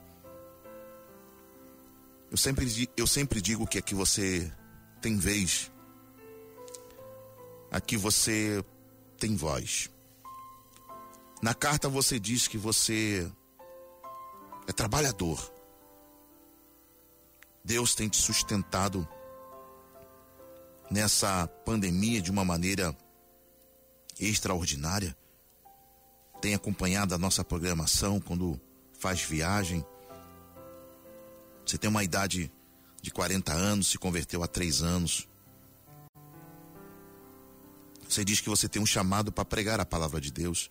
[2.28, 4.53] Eu sempre, eu sempre digo que aqui você
[5.01, 5.70] tem vez,
[7.70, 8.64] aqui você
[9.16, 9.88] tem voz.
[11.41, 13.30] Na carta você diz que você
[14.66, 15.53] é trabalhador.
[17.64, 19.09] Deus tem te sustentado
[20.91, 22.97] nessa pandemia de uma maneira
[24.18, 25.16] extraordinária.
[26.41, 28.61] Tem acompanhado a nossa programação quando
[28.99, 29.84] faz viagem.
[31.64, 32.51] Você tem uma idade
[33.01, 35.28] de 40 anos, se converteu há três anos.
[38.09, 40.68] Você diz que você tem um chamado para pregar a palavra de Deus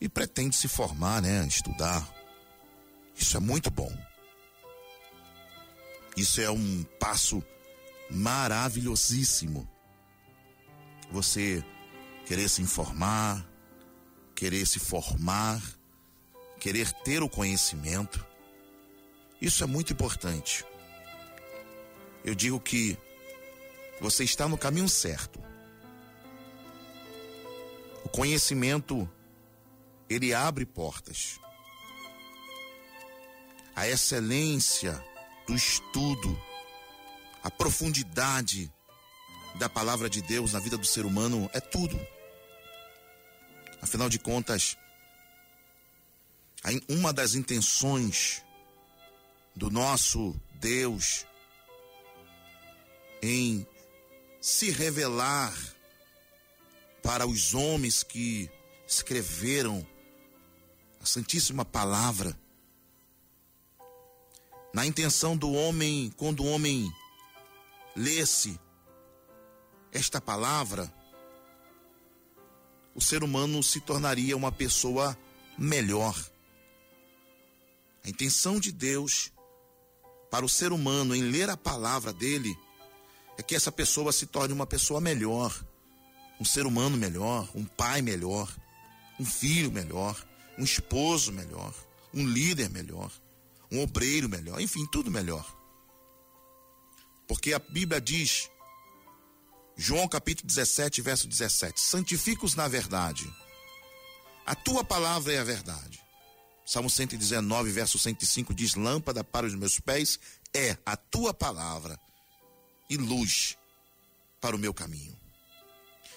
[0.00, 2.08] e pretende se formar, né, estudar.
[3.16, 3.92] Isso é muito bom.
[6.16, 7.42] Isso é um passo
[8.10, 9.68] maravilhosíssimo.
[11.10, 11.64] Você
[12.26, 13.46] querer se informar,
[14.34, 15.62] querer se formar,
[16.60, 18.24] querer ter o conhecimento.
[19.40, 20.64] Isso é muito importante.
[22.24, 22.98] Eu digo que
[24.00, 25.42] você está no caminho certo.
[28.04, 29.08] O conhecimento
[30.08, 31.38] ele abre portas.
[33.74, 35.02] A excelência
[35.46, 36.40] do estudo,
[37.42, 38.72] a profundidade
[39.54, 41.98] da palavra de Deus na vida do ser humano é tudo.
[43.80, 44.76] Afinal de contas,
[46.88, 48.42] uma das intenções
[49.54, 51.26] do nosso Deus
[53.22, 53.66] em
[54.40, 55.54] se revelar
[57.02, 58.50] para os homens que
[58.86, 59.86] escreveram
[61.00, 62.38] a Santíssima Palavra,
[64.74, 66.92] na intenção do homem, quando o homem
[67.98, 68.58] lesse
[69.92, 70.92] esta palavra,
[72.94, 75.18] o ser humano se tornaria uma pessoa
[75.58, 76.16] melhor.
[78.04, 79.32] A intenção de Deus
[80.30, 82.56] para o ser humano em ler a palavra dele
[83.36, 85.52] é que essa pessoa se torne uma pessoa melhor,
[86.40, 88.54] um ser humano melhor, um pai melhor,
[89.18, 90.24] um filho melhor,
[90.56, 91.74] um esposo melhor,
[92.14, 93.10] um líder melhor,
[93.72, 95.57] um obreiro melhor, enfim, tudo melhor.
[97.28, 98.50] Porque a Bíblia diz,
[99.76, 103.30] João capítulo 17, verso 17: santifica-os na verdade.
[104.46, 106.00] A tua palavra é a verdade.
[106.66, 110.18] Salmo 119, verso 105 diz: Lâmpada para os meus pés
[110.54, 112.00] é a tua palavra
[112.88, 113.56] e luz
[114.40, 115.16] para o meu caminho.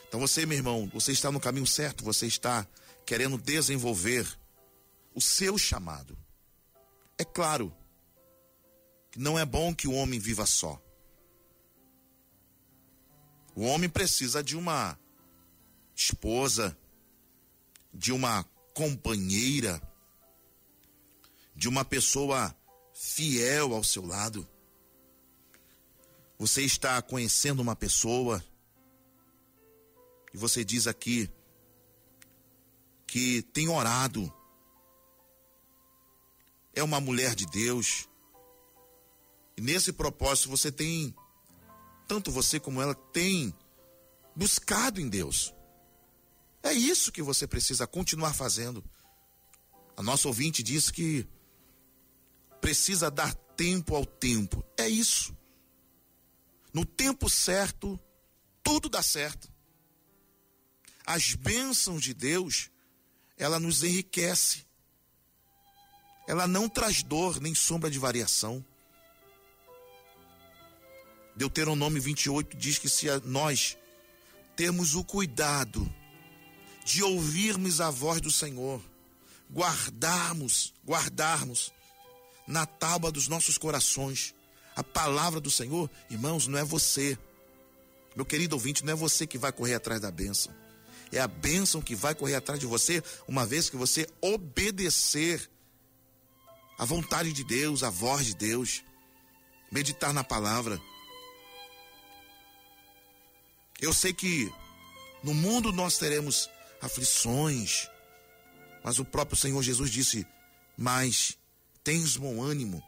[0.08, 2.66] Então você, meu irmão, você está no caminho certo, você está
[3.06, 4.28] querendo desenvolver
[5.14, 6.18] o seu chamado.
[7.18, 7.74] É claro
[9.12, 10.82] que não é bom que o homem viva só.
[13.56, 14.98] O homem precisa de uma
[15.96, 16.78] esposa,
[17.94, 18.44] de uma
[18.74, 19.82] companheira,
[21.56, 22.56] de uma pessoa
[22.94, 24.48] fiel ao seu lado.
[26.40, 28.44] Você está conhecendo uma pessoa
[30.34, 31.30] e você diz aqui
[33.06, 34.34] que tem orado,
[36.74, 38.08] é uma mulher de Deus,
[39.58, 41.14] e nesse propósito você tem,
[42.12, 43.56] tanto você como ela, tem
[44.36, 45.54] buscado em Deus.
[46.62, 48.84] É isso que você precisa continuar fazendo.
[49.96, 51.26] A nossa ouvinte disse que
[52.60, 54.62] precisa dar tempo ao tempo.
[54.78, 55.34] É isso.
[56.74, 57.98] No tempo certo,
[58.62, 59.50] tudo dá certo.
[61.06, 62.70] As bênçãos de Deus,
[63.38, 64.66] ela nos enriquece.
[66.28, 68.66] Ela não traz dor nem sombra de variação.
[71.42, 73.76] Deuteronômio 28 diz que se nós
[74.56, 75.92] termos o cuidado
[76.86, 78.80] de ouvirmos a voz do Senhor,
[79.52, 81.74] guardarmos, guardarmos
[82.46, 84.36] na tábua dos nossos corações
[84.76, 87.18] a palavra do Senhor, irmãos, não é você,
[88.16, 90.54] meu querido ouvinte, não é você que vai correr atrás da bênção,
[91.12, 95.50] é a bênção que vai correr atrás de você, uma vez que você obedecer
[96.78, 98.84] a vontade de Deus, a voz de Deus,
[99.72, 100.80] meditar na palavra.
[103.82, 104.54] Eu sei que
[105.24, 106.48] no mundo nós teremos
[106.80, 107.90] aflições,
[108.84, 110.28] mas o próprio Senhor Jesus disse:
[110.78, 111.36] Mas
[111.84, 112.84] tens bom ânimo.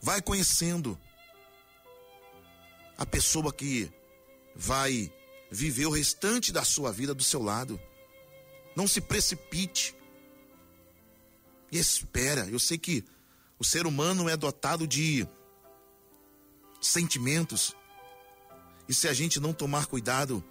[0.00, 0.96] Vai conhecendo
[2.96, 3.90] a pessoa que
[4.54, 5.12] vai
[5.50, 7.80] viver o restante da sua vida do seu lado.
[8.76, 9.94] Não se precipite.
[11.72, 12.46] E espera.
[12.48, 13.04] Eu sei que
[13.58, 15.26] o ser humano é dotado de
[16.80, 17.74] sentimentos.
[18.88, 20.44] E se a gente não tomar cuidado,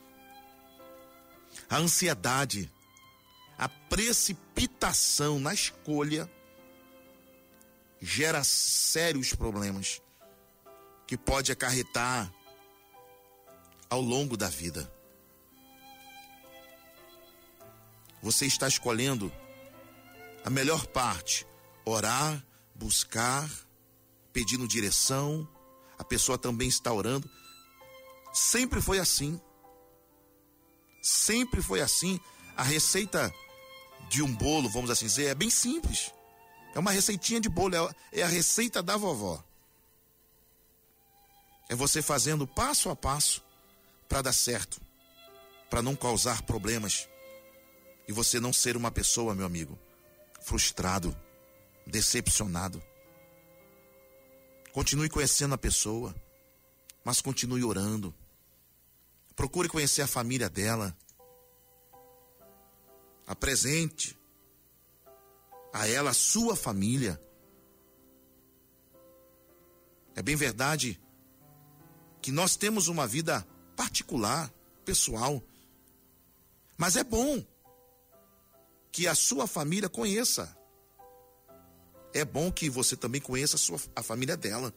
[1.69, 2.71] a ansiedade,
[3.57, 6.29] a precipitação na escolha
[8.01, 10.01] gera sérios problemas
[11.07, 12.33] que pode acarretar
[13.89, 14.91] ao longo da vida.
[18.21, 19.31] Você está escolhendo
[20.43, 21.45] a melhor parte,
[21.85, 23.49] orar, buscar,
[24.33, 25.47] pedindo direção,
[25.97, 27.29] a pessoa também está orando.
[28.33, 29.39] Sempre foi assim.
[31.01, 32.19] Sempre foi assim.
[32.57, 33.33] A receita
[34.09, 36.11] de um bolo, vamos assim dizer, é bem simples.
[36.73, 39.43] É uma receitinha de bolo, é, é a receita da vovó.
[41.69, 43.41] É você fazendo passo a passo
[44.09, 44.81] para dar certo,
[45.69, 47.07] para não causar problemas
[48.07, 49.77] e você não ser uma pessoa, meu amigo,
[50.41, 51.15] frustrado,
[51.85, 52.81] decepcionado.
[54.71, 56.13] Continue conhecendo a pessoa,
[57.03, 58.13] mas continue orando.
[59.35, 60.95] Procure conhecer a família dela.
[63.25, 64.17] Apresente
[65.73, 67.19] a ela a sua família.
[70.15, 71.01] É bem verdade
[72.21, 74.53] que nós temos uma vida particular,
[74.85, 75.41] pessoal.
[76.77, 77.43] Mas é bom
[78.91, 80.55] que a sua família conheça.
[82.13, 84.71] É bom que você também conheça a, sua, a família dela.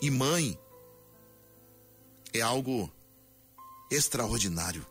[0.00, 0.58] E mãe
[2.38, 2.92] é algo
[3.90, 4.86] extraordinário.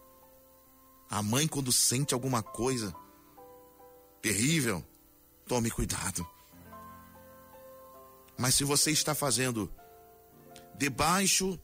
[1.10, 2.96] A mãe, quando sente alguma coisa
[4.22, 4.84] terrível,
[5.46, 6.28] tome cuidado.
[8.38, 9.72] Mas se você está fazendo
[10.78, 11.60] debaixo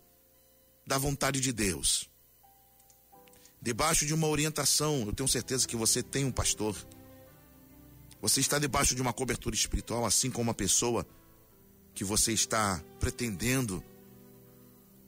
[0.85, 2.09] da vontade de Deus,
[3.61, 6.75] debaixo de uma orientação, eu tenho certeza que você tem um pastor.
[8.21, 11.05] Você está debaixo de uma cobertura espiritual, assim como uma pessoa
[11.93, 13.83] que você está pretendendo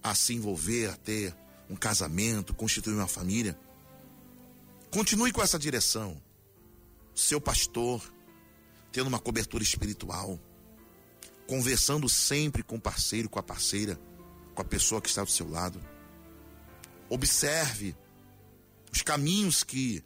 [0.03, 1.33] a se envolver, a ter
[1.69, 3.57] um casamento, constituir uma família.
[4.91, 6.21] Continue com essa direção.
[7.15, 8.03] Seu pastor,
[8.91, 10.39] tendo uma cobertura espiritual,
[11.47, 13.99] conversando sempre com o parceiro, com a parceira,
[14.53, 15.81] com a pessoa que está do seu lado.
[17.09, 17.95] Observe
[18.91, 20.03] os caminhos que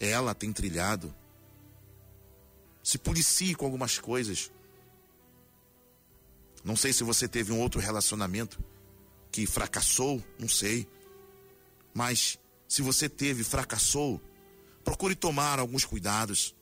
[0.00, 1.14] ela tem trilhado.
[2.82, 4.50] Se policie com algumas coisas.
[6.64, 8.62] Não sei se você teve um outro relacionamento
[9.32, 10.86] que fracassou, não sei.
[11.94, 14.20] Mas se você teve, fracassou,
[14.84, 16.54] procure tomar alguns cuidados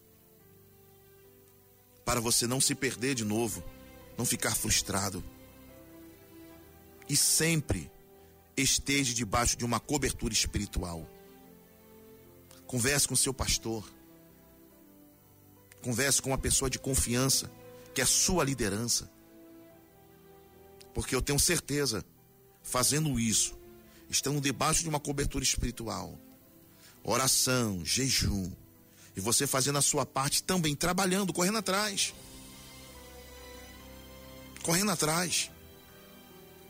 [2.04, 3.62] para você não se perder de novo,
[4.16, 5.22] não ficar frustrado.
[7.08, 7.90] E sempre
[8.56, 11.08] esteja debaixo de uma cobertura espiritual.
[12.66, 13.84] Converse com seu pastor.
[15.82, 17.50] Converse com uma pessoa de confiança,
[17.92, 19.10] que é sua liderança.
[20.94, 22.04] Porque eu tenho certeza,
[22.70, 23.58] fazendo isso,
[24.08, 26.16] estando debaixo de uma cobertura espiritual,
[27.02, 28.50] oração, jejum,
[29.16, 32.14] e você fazendo a sua parte também, trabalhando, correndo atrás.
[34.62, 35.50] Correndo atrás.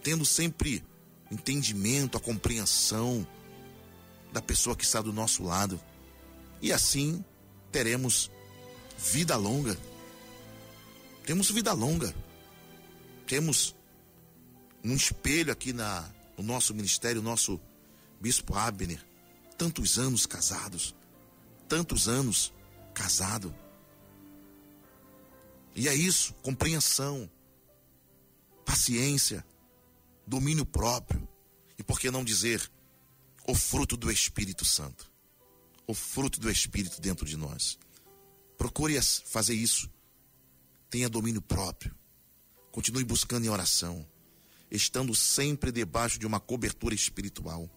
[0.03, 0.83] Tendo sempre
[1.31, 3.27] entendimento, a compreensão
[4.33, 5.79] da pessoa que está do nosso lado.
[6.63, 7.23] E assim
[7.71, 8.31] teremos
[8.99, 9.79] vida longa.
[11.27, 12.15] Temos vida longa.
[13.27, 13.75] Temos
[14.85, 17.61] um espelho aqui na, no nosso ministério, o nosso
[18.21, 19.05] bispo Abner.
[19.57, 20.95] Tantos anos casados.
[21.69, 22.53] Tantos anos
[22.95, 23.55] casado.
[25.75, 27.31] E é isso, compreensão,
[28.65, 29.45] paciência,
[30.27, 31.27] domínio próprio.
[31.79, 32.71] E por que não dizer
[33.47, 35.11] o fruto do Espírito Santo?
[35.87, 37.79] O fruto do Espírito dentro de nós.
[38.59, 39.91] Procure fazer isso.
[40.91, 41.95] Tenha domínio próprio.
[42.71, 44.07] Continue buscando em oração,
[44.71, 47.69] estando sempre debaixo de uma cobertura espiritual.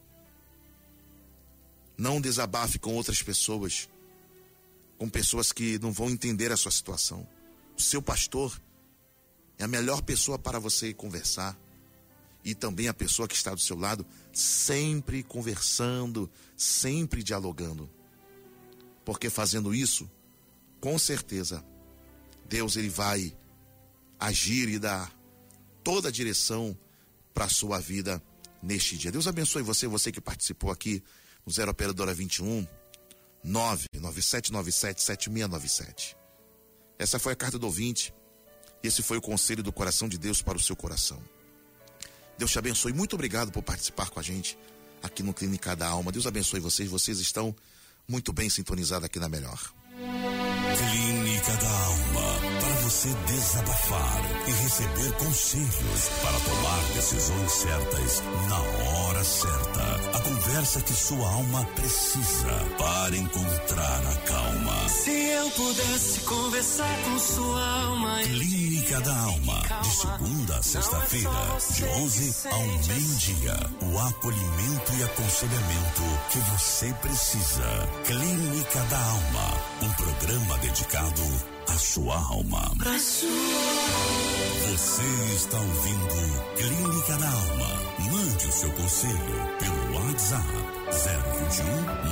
[1.98, 3.90] Não desabafe com outras pessoas,
[4.98, 7.28] com pessoas que não vão entender a sua situação.
[7.78, 8.60] O seu pastor
[9.58, 11.58] é a melhor pessoa para você conversar.
[12.46, 17.90] E também a pessoa que está do seu lado, sempre conversando, sempre dialogando.
[19.06, 20.10] Porque fazendo isso,
[20.82, 21.64] com certeza,
[22.50, 23.34] Deus ele vai
[24.20, 25.10] agir e dar
[25.84, 26.78] toda a direção
[27.34, 28.22] para a sua vida
[28.62, 29.12] neste dia.
[29.12, 31.04] Deus abençoe você, você que participou aqui
[31.46, 32.66] no Zero Operadora 21
[33.46, 36.16] 997977697.
[36.98, 38.14] Essa foi a carta do ouvinte.
[38.82, 41.22] Esse foi o conselho do coração de Deus para o seu coração.
[42.38, 42.94] Deus te abençoe.
[42.94, 44.58] Muito obrigado por participar com a gente
[45.02, 46.12] aqui no Clínica da Alma.
[46.12, 46.90] Deus abençoe vocês.
[46.90, 47.56] Vocês estão
[48.08, 49.74] muito bem sintonizados aqui na melhor.
[50.78, 52.60] Clínica da Alma.
[52.60, 60.18] Para você desabafar e receber conselhos para tomar decisões certas na hora certa.
[60.18, 64.90] A conversa que sua alma precisa para encontrar a calma.
[64.90, 67.73] Se eu pudesse conversar com sua.
[68.24, 69.62] Clínica da Alma.
[69.82, 73.54] De segunda a sexta-feira, de 11 ao meio-dia.
[73.82, 76.02] O acolhimento e aconselhamento
[76.32, 77.90] que você precisa.
[78.06, 79.62] Clínica da Alma.
[79.82, 81.22] Um programa dedicado
[81.70, 82.72] à sua alma.
[84.72, 85.04] Você
[85.36, 86.16] está ouvindo
[86.56, 87.84] Clínica da Alma.
[88.10, 90.48] Mande o seu conselho pelo WhatsApp
[90.92, 91.66] 021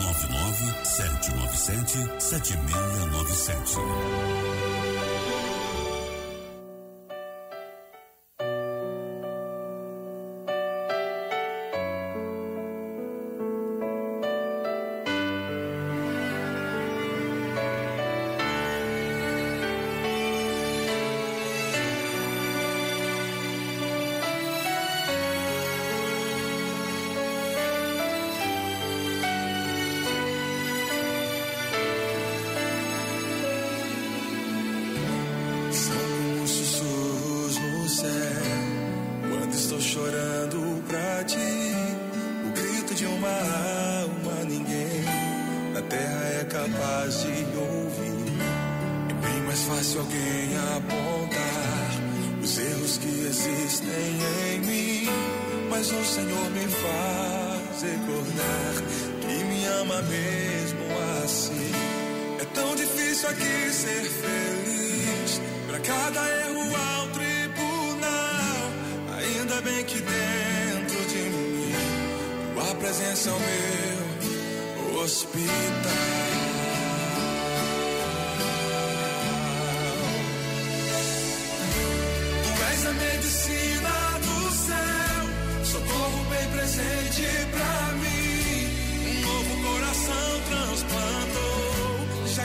[0.04, 4.51] 99 797 7697.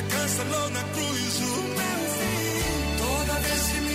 [0.08, 2.96] Cancelou na cruz o meu fim.
[2.98, 3.85] Toda vez que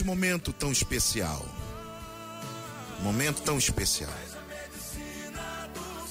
[0.00, 1.44] Nesse momento tão especial,
[3.02, 4.12] momento tão especial,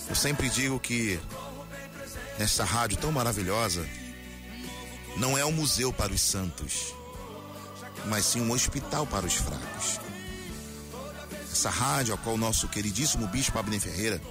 [0.07, 1.19] eu sempre digo que
[2.37, 3.83] nessa rádio tão maravilhosa,
[5.17, 6.93] não é um museu para os santos,
[8.05, 9.99] mas sim um hospital para os fracos.
[11.51, 14.21] Essa rádio, a qual o nosso queridíssimo bispo Abner Ferreira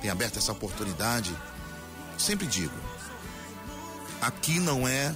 [0.00, 1.36] tem aberto essa oportunidade,
[2.18, 2.74] sempre digo,
[4.22, 5.14] aqui não é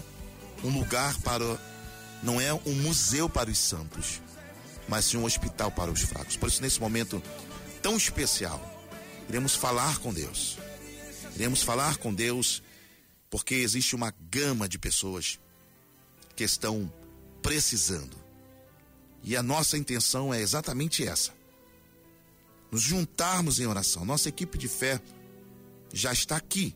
[0.62, 1.58] um lugar para,
[2.26, 4.20] não é um museu para os santos,
[4.88, 6.36] mas sim um hospital para os fracos.
[6.36, 7.22] Por isso, nesse momento
[7.80, 8.60] tão especial,
[9.28, 10.58] iremos falar com Deus.
[11.36, 12.64] Iremos falar com Deus
[13.30, 15.38] porque existe uma gama de pessoas
[16.34, 16.92] que estão
[17.40, 18.16] precisando.
[19.22, 21.32] E a nossa intenção é exatamente essa:
[22.72, 24.04] nos juntarmos em oração.
[24.04, 25.00] Nossa equipe de fé
[25.92, 26.74] já está aqui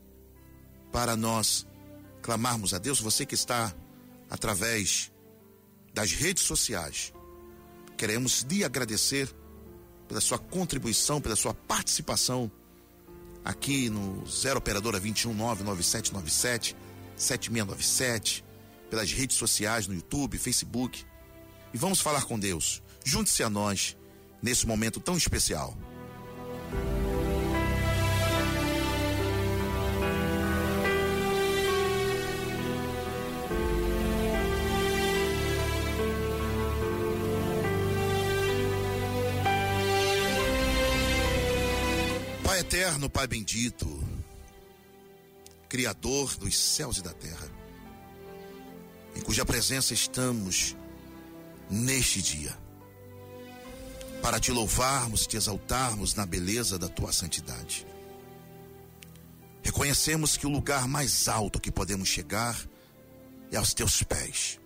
[0.93, 1.67] para nós
[2.23, 3.01] clamarmos a Deus.
[3.01, 3.75] Você que está
[4.29, 5.10] através
[5.93, 7.13] das redes sociais,
[7.97, 9.29] queremos lhe agradecer
[10.09, 12.51] pela sua contribuição, pela sua participação
[13.45, 16.75] aqui no 0 operadora 2199797
[17.21, 18.45] 7697,
[18.89, 21.05] pelas redes sociais no YouTube, Facebook.
[21.73, 22.83] E vamos falar com Deus.
[23.05, 23.97] Junte-se a nós
[24.43, 25.77] nesse momento tão especial.
[42.71, 44.01] Eterno, Pai bendito,
[45.69, 47.51] Criador dos céus e da terra,
[49.17, 50.77] em cuja presença estamos
[51.69, 52.57] neste dia,
[54.23, 57.85] para te louvarmos, te exaltarmos na beleza da tua santidade.
[59.65, 62.57] Reconhecemos que o lugar mais alto que podemos chegar
[63.51, 64.61] é aos teus pés.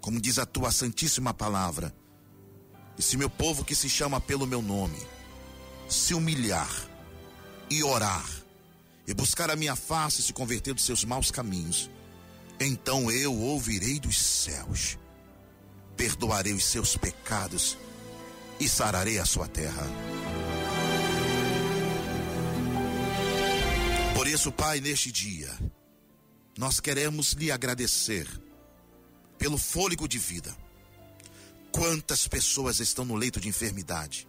[0.00, 1.94] Como diz a tua santíssima palavra,
[2.98, 4.98] e se meu povo que se chama pelo meu nome,
[5.88, 6.70] se humilhar
[7.70, 8.28] e orar
[9.06, 11.90] e buscar a minha face e se converter dos seus maus caminhos,
[12.58, 14.98] então eu ouvirei dos céus,
[15.96, 17.76] perdoarei os seus pecados
[18.58, 19.86] e sararei a sua terra.
[24.14, 25.56] Por isso, Pai, neste dia,
[26.58, 28.26] nós queremos lhe agradecer
[29.38, 30.56] pelo fôlego de vida.
[31.70, 34.26] Quantas pessoas estão no leito de enfermidade?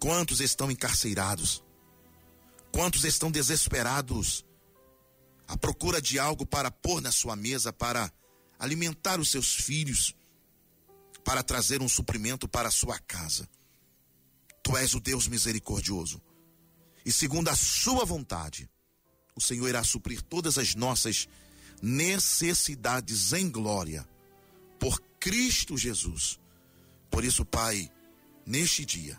[0.00, 1.62] Quantos estão encarceirados?
[2.72, 4.44] Quantos estão desesperados
[5.46, 8.12] à procura de algo para pôr na sua mesa, para
[8.58, 10.14] alimentar os seus filhos,
[11.24, 13.48] para trazer um suprimento para a sua casa?
[14.62, 16.20] Tu és o Deus misericordioso.
[17.04, 18.68] E segundo a sua vontade,
[19.34, 21.26] o Senhor irá suprir todas as nossas
[21.80, 24.06] necessidades em glória
[24.78, 26.38] por Cristo Jesus.
[27.10, 27.90] Por isso, Pai,
[28.44, 29.18] neste dia,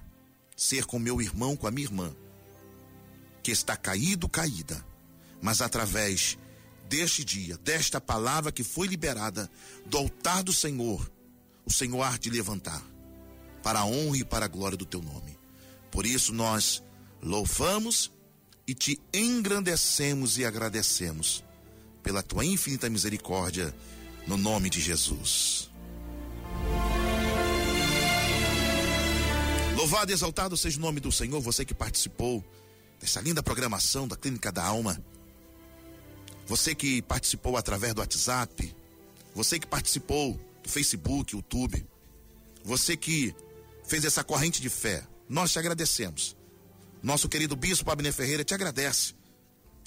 [0.60, 2.14] ser com meu irmão, com a minha irmã,
[3.42, 4.86] que está caído, caída,
[5.42, 6.38] mas através
[6.90, 9.50] deste dia, desta palavra que foi liberada
[9.86, 11.10] do altar do Senhor,
[11.66, 12.84] o Senhor há de levantar
[13.64, 15.40] para a honra e para a glória do teu nome.
[15.90, 16.84] Por isso nós
[17.22, 18.12] louvamos
[18.68, 21.42] e te engrandecemos e agradecemos
[22.04, 23.74] pela tua infinita misericórdia,
[24.28, 25.69] no nome de Jesus.
[29.80, 32.44] Louvado e exaltado seja o nome do Senhor, você que participou
[33.00, 35.02] dessa linda programação da Clínica da Alma.
[36.48, 38.76] Você que participou através do WhatsApp,
[39.34, 41.88] você que participou do Facebook, YouTube,
[42.62, 43.34] você que
[43.86, 46.36] fez essa corrente de fé, nós te agradecemos.
[47.02, 49.14] Nosso querido Bispo Abner Ferreira te agradece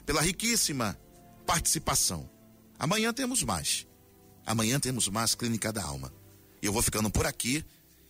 [0.07, 0.99] pela riquíssima
[1.47, 2.31] participação.
[2.79, 3.87] Amanhã temos mais.
[4.47, 6.11] Amanhã temos mais Clínica da Alma.
[6.63, 7.63] Eu vou ficando por aqui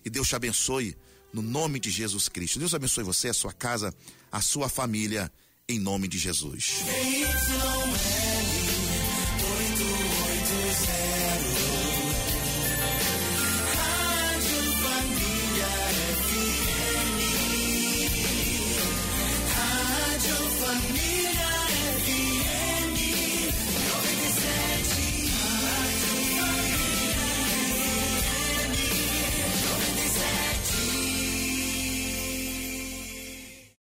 [0.05, 0.97] e Deus te abençoe
[1.33, 2.59] no nome de Jesus Cristo.
[2.59, 3.95] Deus abençoe você, a sua casa,
[4.30, 5.30] a sua família,
[5.68, 6.83] em nome de Jesus.